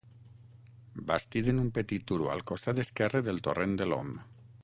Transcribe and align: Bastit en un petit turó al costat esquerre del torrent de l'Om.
Bastit 1.11 1.51
en 1.53 1.59
un 1.65 1.67
petit 1.75 2.07
turó 2.11 2.31
al 2.37 2.43
costat 2.53 2.83
esquerre 2.87 3.23
del 3.29 3.45
torrent 3.49 3.77
de 3.83 3.89
l'Om. 3.93 4.13